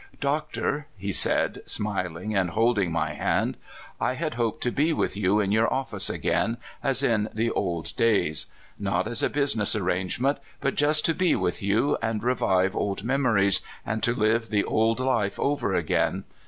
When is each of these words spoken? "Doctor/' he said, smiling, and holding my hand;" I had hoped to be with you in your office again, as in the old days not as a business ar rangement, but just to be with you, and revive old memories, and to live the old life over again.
"Doctor/' 0.19 0.85
he 0.97 1.11
said, 1.11 1.61
smiling, 1.67 2.35
and 2.35 2.49
holding 2.49 2.91
my 2.91 3.13
hand;" 3.13 3.55
I 4.01 4.13
had 4.13 4.33
hoped 4.33 4.63
to 4.63 4.71
be 4.71 4.93
with 4.93 5.15
you 5.15 5.39
in 5.39 5.51
your 5.51 5.71
office 5.71 6.09
again, 6.09 6.57
as 6.81 7.03
in 7.03 7.29
the 7.35 7.51
old 7.51 7.95
days 7.95 8.47
not 8.79 9.05
as 9.07 9.21
a 9.21 9.29
business 9.29 9.75
ar 9.75 9.83
rangement, 9.83 10.39
but 10.59 10.73
just 10.73 11.05
to 11.05 11.13
be 11.13 11.35
with 11.35 11.61
you, 11.61 11.99
and 12.01 12.23
revive 12.23 12.75
old 12.75 13.03
memories, 13.03 13.61
and 13.85 14.01
to 14.01 14.15
live 14.15 14.49
the 14.49 14.63
old 14.63 14.99
life 14.99 15.39
over 15.39 15.75
again. 15.75 16.23